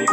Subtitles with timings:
[0.00, 0.06] は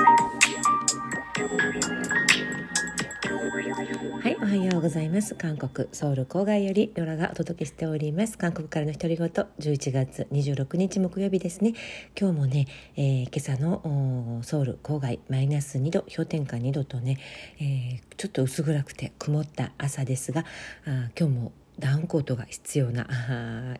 [4.30, 5.34] い、おはようございます。
[5.36, 8.38] 韓国ソウル郊外よりノラがお届けしております。
[8.38, 11.74] 韓国からの独り言、11月26日木曜日ですね。
[12.20, 17.18] 今日もね、えー、今朝のソウル郊外マイナス2度、氷点下2度とね、
[17.62, 20.44] えー、ちょっと薄暗くて曇った朝ですが、
[20.86, 23.08] あ今日もダウンコートが必要な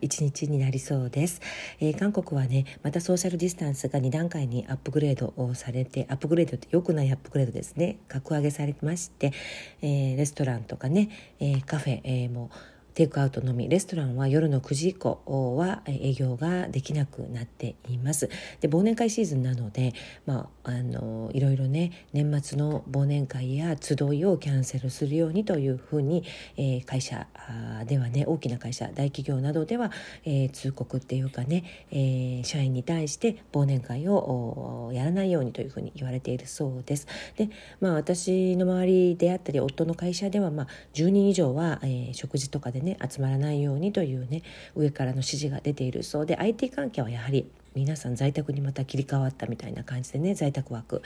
[0.00, 1.40] 一日になりそうです、
[1.80, 7.98] えー、韓国はねまたソーシャルディスタンスが2段階にアップグレードをされてアップグレードって良くないアップグレードですね。
[8.08, 9.32] 格上げされまして、
[9.82, 12.50] えー、レストランとかね、えー、カフェ、えも
[12.98, 18.28] テイクアウトのみレストランは夜の9時以降は営業ができなくなっています。
[18.60, 19.94] で忘年会シーズンなので、
[20.26, 26.24] まあ、あのいろいろね年末の忘年会や集いをキャンセルするようにというふうに、
[26.56, 27.28] えー、会社
[27.86, 29.92] ではね大きな会社大企業などでは、
[30.24, 37.06] えー、通告っていうかね、えー、社員に対して忘年会をやらないようにというふうに言われているそうです。
[37.36, 37.48] で、
[37.80, 44.42] まあ、私の周りであったり夫の会社では、まあ、10人以上は、え食事とかでねね集まらないようにというね
[44.74, 51.02] 上からの指示が出ているそうで IT 関係はやはり皆さん在宅にまた切り替わったみたいな感じでね在宅枠、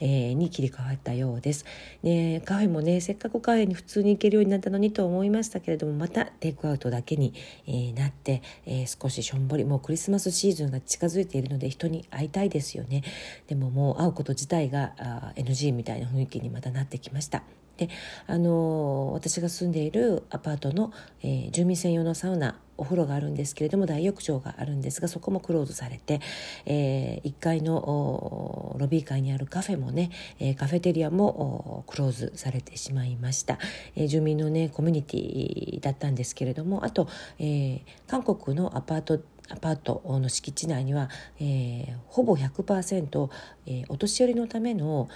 [0.00, 1.64] えー、に切り替わったようです、
[2.02, 7.32] ね、カフェもねせっかくカフェに普通に行けるようになったのにと思いましたけれどもまたテイクアウトだけに、
[7.66, 13.02] えー、なって、えー、少ししょんぼりもうクリスマスシーズンが近づいているので人に会いたいですよね。
[13.46, 17.44] でももう会うこと自体があ NG みたいな雰囲気にまたなってきました。
[17.76, 17.88] で
[18.26, 26.20] あの私が住んでいるアパートの、えー、住民専用のサウナお風呂があるんですけれども大浴場があるんですがそこもクローズされて、
[26.66, 33.58] えー、1階のロビー階にあるカフェもね、えー、カフェテリアもクローズされてしまいました、
[33.94, 43.30] えー、住民のねコミュニティだったんですけれどもあと、えー、韓国のアパートアパートの敷地内には、えー、ほぼ100%、
[43.66, 45.08] えー、お年寄りのための、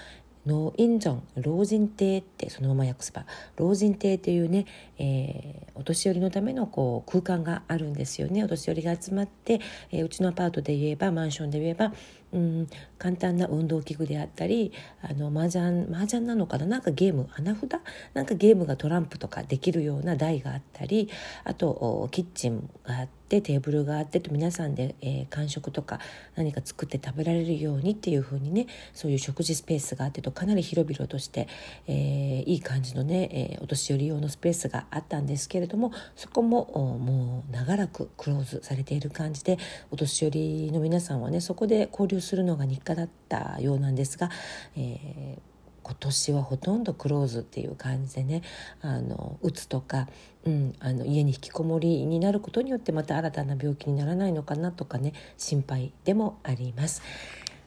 [0.47, 4.67] ノインジョン老人亭ってそのまま訳せば老人亭というね、
[4.99, 8.43] えー、お年寄りのためのこう空間があるんですよね。
[8.43, 9.61] お年寄りが集まって、
[9.91, 11.93] えー、うちのアパートで言えばマンションで言えば
[12.33, 14.73] うん簡単な運動器具であったり
[15.03, 16.67] あの麻雀麻雀なのかな？
[16.67, 17.73] なんかゲーム花札？
[18.15, 21.11] なんかゲームがトランプとかできるような台があったり
[21.45, 26.01] あとキッチンがあってってテーブルがあってと皆さんで、えー、間食とか
[26.35, 31.47] 何か作って食べられるようにっていう風にねそういう食事スペースがあってとかなり広々として、
[31.87, 36.67] えー、いい感じのね、えー、お年寄り用のスペースがあったんですけれどもそこも
[36.99, 39.59] もう長らくクローズされている感じで
[39.93, 44.29] お年寄りの皆さんはねそこで交流するのが日課だったようなんですが、
[44.77, 45.50] えー
[45.91, 48.43] 今年はほとんどクローズっていう感じでね
[48.81, 50.07] あのうつとか、
[50.45, 57.03] うん、あの家に引きこもりになることによってまた新たな病気にならないのかなとかね心配でもあります。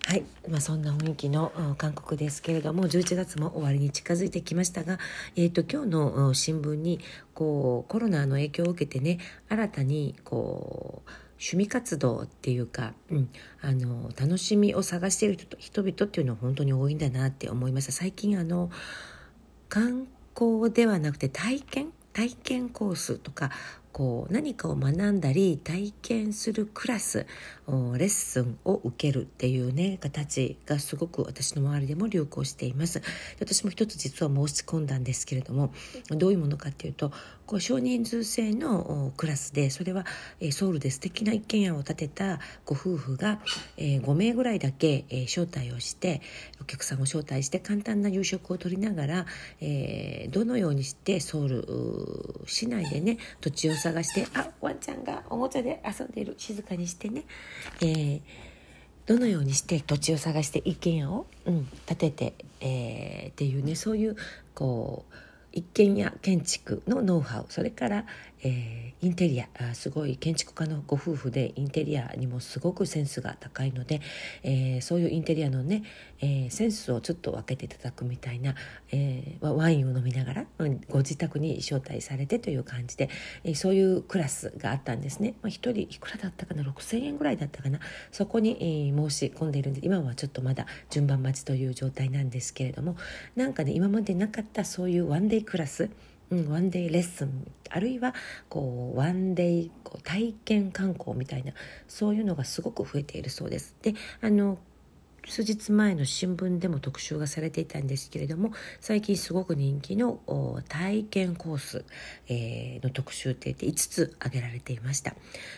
[0.06, 5.00] はい、まあ、そんな雰囲気の韓国ですけれども11月も終わりに近づいてきましたが、
[5.38, 7.00] えーと、今日の新聞に
[7.34, 11.12] こうコロナの影響を受けてね新たにこう
[11.44, 13.30] 趣味活動っていうか、うん、
[13.62, 17.92] あの楽しみを探している人々っていうのは本当に多いんだなって思いました。
[17.92, 18.72] 最近あの
[19.68, 21.92] 観光ではなくて体験？
[22.14, 23.50] 体験コースとか
[23.94, 27.28] こう何かを学んだり体験するクラス
[27.68, 33.02] レッスンを受けるっていうね形がすごく私の周りでも流行しています。
[33.40, 35.72] 私も一つ実は申し込んだんですけれども
[36.09, 37.12] どういうものかっていうと
[37.46, 40.06] こう少人数制のクラスでそれは
[40.52, 43.40] ソウルで素敵な一軒家を建てたご夫婦が
[43.78, 46.22] 5名ぐらいだけ招待をして
[46.62, 49.25] お客さんを招待して簡単な夕食をとりながら
[50.30, 56.36] どのようにしてソウル市内でね土地を探してあワンちゃんがおもちゃで遊んでいる。
[56.38, 57.24] 静かにしてね、
[57.82, 58.22] えー、
[59.06, 64.16] どのようにして土地を探して一軒家を、うん、建てて、えー、っていうねそういう
[64.56, 65.16] こう
[65.53, 67.46] 一軒家建築のノウハウ。
[67.50, 68.06] それから、
[68.44, 69.47] えー、インテリア。
[69.59, 74.02] あすごい建築家のご夫婦でインテリアにもすごくセンスが高いので、
[74.42, 75.84] えー、そういうインテリアのね、
[76.22, 78.56] えー、センスをちょっと分けていただくみたいな、
[78.92, 80.45] えー、ワインを飲みながら、
[80.89, 83.10] ご自宅に招待されてという感じで、
[83.44, 87.80] えー、そういうクラスがあったんですね、まあ、1人いくらだったかな？6,000円ぐらいだったかな？
[88.12, 92.95] そこに、えー、申し込んでいるんで今はちょっとまだ順番待ちという状態なんですけれども
[93.36, 95.90] なんかね今までなかったそういうワンデイクラス
[96.31, 98.16] うん、ワンデイレッスンあるいは
[98.50, 101.54] こうワンデイこう体験観光みたいな
[101.88, 103.75] そういうのがすごく増えているそうです。
[103.84, 104.57] であの
[105.28, 110.20] 数日前の新聞でも特集がされていたんですけれども最近すごく人気の
[110.68, 111.86] 体験コース、
[112.28, 115.16] えー、の特集って言って5つ挙げられていました。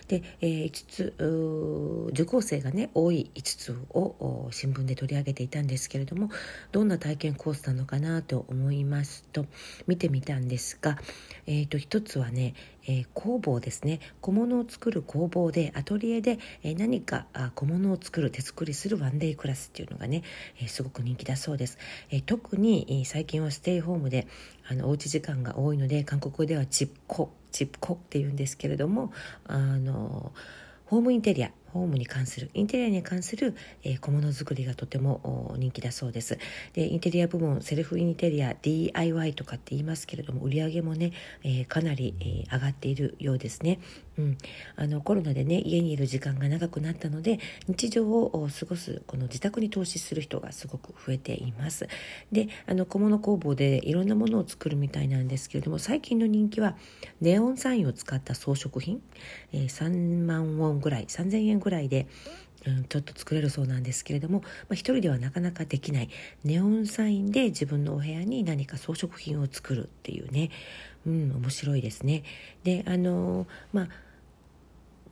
[0.08, 6.30] で、えー、5つ受講生がね多い5つを新聞で取り上げていたんですけれども
[6.72, 9.46] どんな体験コースなのかなと思いますと
[9.88, 10.98] 見てみたんですが、
[11.48, 12.54] えーと、1つはね、
[12.88, 14.00] えー、工房ですね。
[14.22, 20.24] 小物を作る工房でアトリエで、えー、何か小物を作る手作りするワンデイクラスっていうのがね、
[20.60, 21.78] えー、すごく人気だそうです、
[22.10, 24.28] え特に、最近はステイホームで
[24.68, 29.14] あのおうち時間が多いので韓国ではチッコチッコっていうんですけれども
[29.48, 30.32] あの
[30.86, 36.40] ホームインテリアホームに関するインテリアに関する、え、小物作りがとても人気だそうです。
[36.74, 41.12] でインテリア部門セルフインテリア DIY とかって言いますけれども売り上げもね、
[41.44, 42.16] え、かなり、
[42.50, 43.80] 上がっているようですね、
[44.18, 44.38] うん、
[44.78, 51.88] あのコロナでね家にいる時間が長くなったので日常を過ごすこの自宅に投資する人がすごく増えています。
[52.32, 56.78] であの小物工房でいろんなものを作るみたいなんですけれども最近の人気は
[57.20, 59.02] ネオンサインを使った装飾品、
[59.52, 62.08] えー、3万ウォンぐらい3000円ぐらいで、
[62.66, 66.10] うん、ちょっと作れるそうなんですけれども、まあ、一人ではなかなかできない
[66.44, 70.52] ネオンサインで自分のお部屋に何か装飾品を作るっていうね、
[71.06, 72.24] うん、面白いですね。
[72.64, 73.90] であのまあ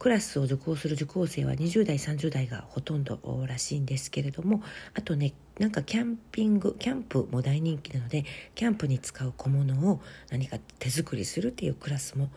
[0.04, 4.62] クラスを受講する受講生は20代30代がほとんどらしいんですけれども
[4.96, 12.28] あとねなんかキャンピングキャンプも大人気なのでキャンプに使う小物を何か手作りするっていうクラスも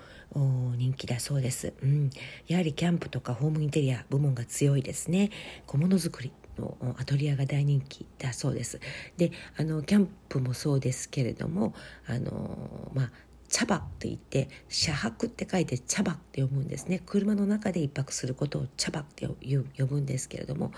[0.77, 2.11] 人気だそうです、うん、
[2.47, 5.31] やはりキャンプとかホームインテリア部門が強いですね。
[5.67, 8.81] 小物作りのアトリエが大人気だそうです。
[9.17, 11.75] であのキャンプもそうですけれども
[12.07, 13.11] あのまあ
[13.49, 20.73] 茶葉って言って車泊って書いて茶葉って呼ぶんですね車の中で一泊することを茶葉って呼ぶんですけれども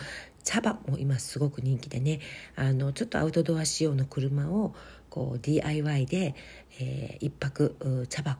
[0.44, 2.20] 茶葉も今すごく人気でね
[2.56, 4.74] あのちょっとアウトドア仕様の車を
[5.10, 6.34] こう DIY で、
[6.80, 8.38] えー、一泊茶葉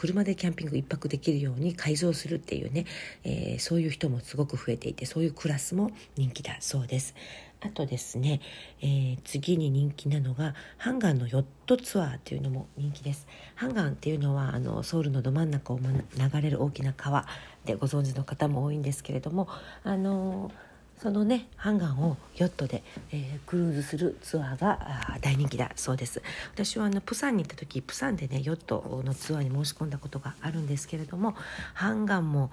[0.00, 2.86] 車でキャンピング一泊できるように改造するっていうね、
[3.22, 7.14] えー、そういう人もすごく増えていてそういうクラスも人気だそうです。
[7.60, 8.40] あとですね、
[8.80, 13.26] えー、次に人気なのがハンガンのヨットツアーっていうのも人気です。
[13.54, 17.26] ハンガンっていうのはあのソウルのど真ん中を流れる大きな川
[17.64, 19.48] でご存知の方も多いんですけれども
[19.84, 20.69] あのー
[21.00, 26.22] そのねハンガンをヨットで、えー、クルーズするツアーが大人気だそうです。
[26.52, 31.34] 私はあのプサンに行った時プサンでねヨットのツアーに申し込んだことがあるんですけれども
[31.72, 32.50] ハンガンも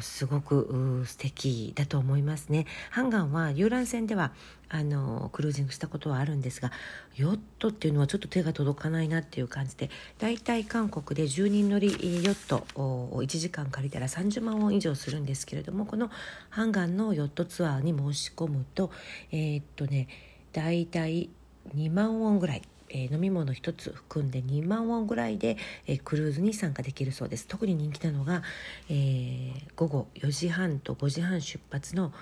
[0.00, 2.66] すごく素敵だと思いますね。
[2.90, 4.32] ハンガンは遊覧船では
[4.68, 6.72] あのクルージングしたことはあるんですが
[7.14, 11.92] ヨットっていうのはちょっと手が届かないなっていう感じでだいたい韓国で10人乗りヨ
[12.32, 16.10] ットを1時間借りたら30万ウォン以上するんですけれどもこの
[16.50, 18.90] ハンガンのヨットツアーに申し込むと
[19.30, 20.08] えー、っとね
[20.52, 21.30] だいたい
[21.74, 28.42] 2万ウォンぐらいえー、飲み物1つ含んで2万ウォンぐらいで、えー、クルーズに参加できるそうです特に人気なのが、
[28.88, 32.12] えー、午後4時半と5時半出発の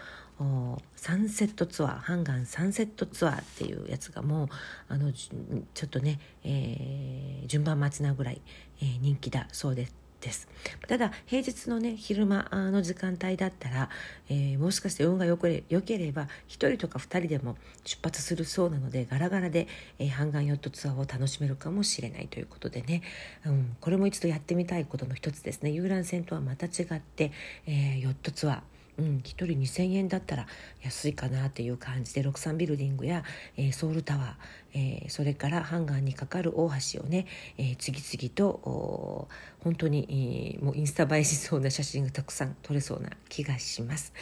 [0.96, 4.48] サンセットツアーハンガンサンセットツアーっていうやつがもう
[4.88, 8.40] あのちょっとね、えー、順番待ちなぐらい、
[8.80, 10.03] えー、人気だそうです。
[10.24, 10.48] です。
[10.88, 13.90] ただ平日のね昼間の時間帯だったら、
[14.30, 15.62] えー、もしかして運がよけ
[15.98, 19.68] れば1人とか2人でも出発するそうなのでガラガラで、
[19.98, 23.02] えー、ハンガンヨットツアーを楽しめるかもしれないということでね、
[23.44, 25.70] うん、これも一度やってみたいことの一つですね。
[25.70, 27.30] 遊覧船とはまた違って、
[27.66, 28.60] えー、ヨットツアー。
[28.96, 30.46] うん、1人2,000円だったら
[30.82, 33.24] 安いかなという感じで63ビルディングや、
[33.56, 34.34] えー、ソウルタワー、
[34.74, 37.26] えー、それからハンガーにかかる大橋をね、
[37.56, 39.28] えー、次々と
[39.60, 44.12] 本当に、えー、もうインスタ映えしそうな写真がたくさん撮れそうな気がします。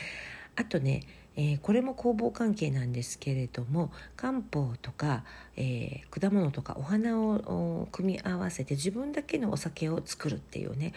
[0.56, 1.02] あとね
[1.34, 5.24] えー、これも工房関係なんですけれども漢方とか、
[5.56, 10.92] えー、果物とかお花を組み合わせて自分だけのお酒を作るっていうね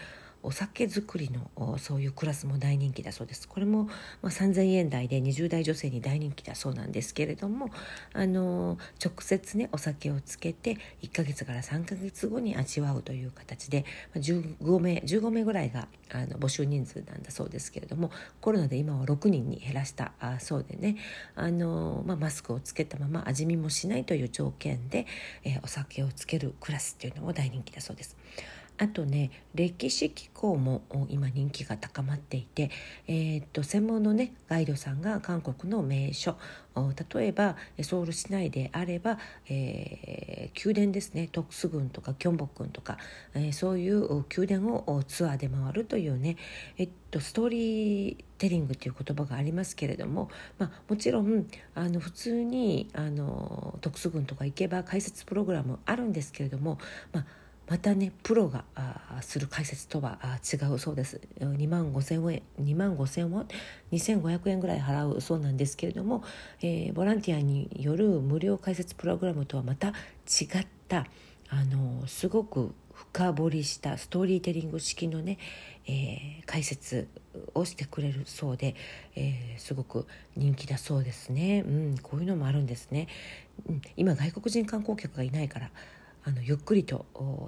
[0.46, 3.92] お酒作りのそういうクラスも大人気だそうですこれも、ま
[4.24, 7.72] あ、3000円台で20代女性に大人気だそうなんですけれども
[8.14, 13.86] あの直接ねお酒をつけて1ヶ月から3ヶ月後に味わうという形で
[14.16, 20.98] 15名15名ぐらいがあの募集人数なんだそうですけれどもコロナで今は6人に減らしたあそうでね
[21.36, 25.08] あの、まあ、マスクをつけたまま味見もしないという条件で、
[25.44, 28.16] えー、お酒をつけるクラスっていうのも大人気だそうです。
[28.78, 32.70] あとね歴史機構も今人気が高まっていて、
[33.08, 36.36] えー、っと専門のねガイドさんが韓国の名所。
[37.14, 39.18] 例えばソウル市内であれば、
[39.48, 41.30] えー、宮殿ですね。
[41.32, 42.98] 徳須郡とかキョンボ郡とか、
[43.34, 46.36] えー、そういう宮殿をツアーで回るというね、
[46.78, 56.78] えっと、ストーリーテリングという言葉がありますけれども、まあ、もちろんあの普通にあの徳須郡とか行けば解説プログラムあるんですけれども、
[57.14, 57.26] まあ
[57.68, 58.64] またねプロが
[59.22, 61.20] する解説とは違うそうです。
[61.40, 63.48] 2万5千円2万5千ウォン
[63.92, 66.24] 2500円ぐらい払うそうなんですけれども、
[66.62, 69.94] えー、ボランティアによる無料解説プログラムとはまた違っ
[70.88, 71.08] た
[71.50, 75.38] あのすごく深掘りしたストーリーテリング式のね、
[75.88, 77.08] えー、解説
[77.54, 78.76] をしてくれるそうで、
[79.16, 83.08] えー、すごく人気だそうですね、うん、こういうのもあるんですね、
[83.68, 85.72] うん、今外国人観光客がいないから
[86.28, 87.06] あのゆっくりと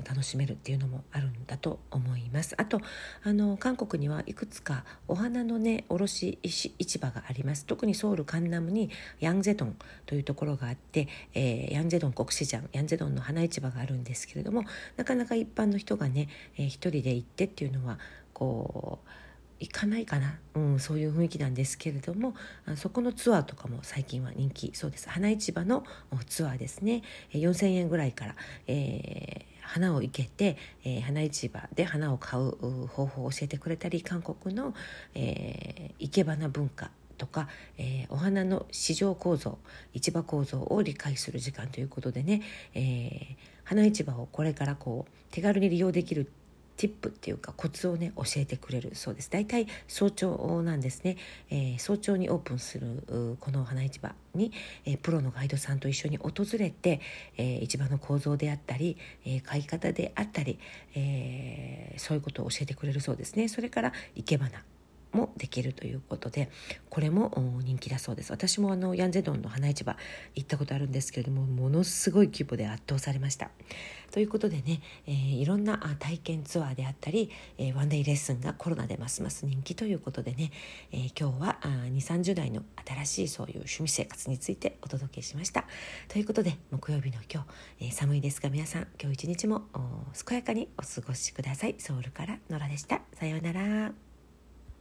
[0.07, 2.53] 楽しめるっていうのもあるんだと思います。
[2.57, 2.79] あと
[3.23, 7.65] あの韓国にはいくつかお花のね卸市場があります。
[7.65, 14.63] 特にソウルカンナムにヤンゼドンというところがあって、えー、ヤンゼドン国市場ヤンゼドンの花市場があるんですけれども
[14.95, 17.97] なかなか一般の人がね、えー、一人で行ってっていうのは
[18.33, 19.09] こう
[19.59, 22.35] 行かないかな、うん、そういう雰囲気なんですけれども
[22.75, 25.09] そこのツアーとかも最近は人気そうです。
[25.09, 25.83] 花市場の
[26.27, 27.01] ツアーですね。
[27.31, 28.35] 4,000円ぐらいから、
[28.67, 34.73] えー、花を生けて、えー、花市場で花を買う方法を教えてくれたり韓国の、
[35.15, 37.47] えー、生け花文化とか、
[37.77, 39.57] えー、お花の市場構造
[39.93, 42.41] 市場構造を理解する時間ということでね、
[42.73, 46.31] えー、花市場をこれからこう手軽に利用できる
[46.77, 51.17] ティップっていうかコツをね教えてくれるそうです大体早朝なんですね、
[51.49, 54.51] えー、早朝にオープンするこの花市場に、
[54.85, 57.01] えー、プロのガイドさんと一緒に訪れて、
[57.37, 60.59] えー、市場の構造であったり、え買い方であったり、
[60.95, 64.63] えそういうことを教えてくれるそうですねそれから生け花
[65.13, 66.49] もできるということで
[66.89, 67.31] これも
[67.63, 68.31] 人気だそうです。
[68.31, 69.95] 私もあのヤンゼドンの花市場
[70.35, 73.51] 行ったことあるんですけれどもものすごい規模で圧倒されました。
[74.11, 80.51] ということでね、えー、いろんな体験ツアーであったり、えー、ワンデイレッスンがコロナでますます人気ということでね、
[80.91, 85.65] えー、今日は2 3 0代の新しいそういう趣味生活についてお届けしました。
[86.07, 87.45] ということで木曜日の今
[87.79, 89.63] 日、え寒いですが皆さん今日一日も
[90.25, 91.75] 健やかにお過ごしください。
[91.77, 93.01] ソウルからノラでした。
[93.13, 94.06] さようなら。